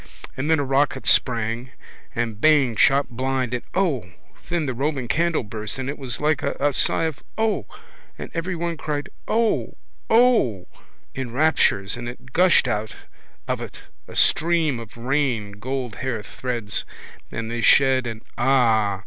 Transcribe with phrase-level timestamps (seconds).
[0.35, 1.69] And then a rocket sprang
[2.15, 4.09] and bang shot blind blank and O!
[4.49, 7.67] then the Roman candle burst and it was like a sigh of O!
[8.17, 9.77] and everyone cried O!
[10.09, 10.67] O!
[11.13, 12.95] in raptures and it gushed out
[13.47, 16.83] of it a stream of rain gold hair threads
[17.31, 18.99] and they shed and ah!